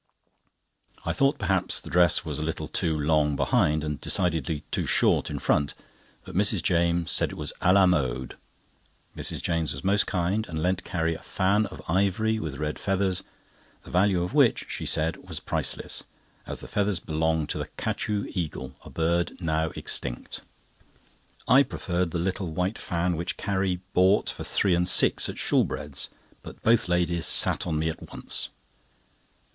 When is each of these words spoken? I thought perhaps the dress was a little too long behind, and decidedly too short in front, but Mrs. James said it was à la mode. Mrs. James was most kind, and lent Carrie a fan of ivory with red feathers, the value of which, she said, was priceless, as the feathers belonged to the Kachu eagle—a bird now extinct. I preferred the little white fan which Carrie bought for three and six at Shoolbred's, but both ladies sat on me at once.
I 1.05 1.13
thought 1.13 1.37
perhaps 1.37 1.79
the 1.79 1.91
dress 1.91 2.25
was 2.25 2.39
a 2.39 2.41
little 2.41 2.67
too 2.67 2.97
long 2.99 3.35
behind, 3.35 3.83
and 3.83 4.01
decidedly 4.01 4.61
too 4.71 4.87
short 4.87 5.29
in 5.29 5.37
front, 5.37 5.75
but 6.25 6.33
Mrs. 6.33 6.63
James 6.63 7.11
said 7.11 7.29
it 7.29 7.35
was 7.35 7.53
à 7.61 7.71
la 7.71 7.85
mode. 7.85 8.35
Mrs. 9.15 9.43
James 9.43 9.73
was 9.73 9.83
most 9.83 10.07
kind, 10.07 10.47
and 10.49 10.63
lent 10.63 10.83
Carrie 10.83 11.13
a 11.13 11.21
fan 11.21 11.67
of 11.67 11.83
ivory 11.87 12.39
with 12.39 12.57
red 12.57 12.79
feathers, 12.79 13.21
the 13.83 13.91
value 13.91 14.23
of 14.23 14.33
which, 14.33 14.65
she 14.69 14.87
said, 14.87 15.17
was 15.29 15.39
priceless, 15.39 16.01
as 16.47 16.61
the 16.61 16.67
feathers 16.67 16.99
belonged 16.99 17.49
to 17.49 17.59
the 17.59 17.67
Kachu 17.77 18.25
eagle—a 18.33 18.89
bird 18.89 19.39
now 19.39 19.69
extinct. 19.75 20.41
I 21.47 21.61
preferred 21.61 22.09
the 22.09 22.17
little 22.17 22.49
white 22.51 22.79
fan 22.79 23.15
which 23.17 23.37
Carrie 23.37 23.81
bought 23.93 24.31
for 24.31 24.43
three 24.43 24.73
and 24.73 24.89
six 24.89 25.29
at 25.29 25.35
Shoolbred's, 25.37 26.09
but 26.41 26.63
both 26.63 26.89
ladies 26.89 27.27
sat 27.27 27.67
on 27.67 27.77
me 27.77 27.87
at 27.87 28.11
once. 28.11 28.49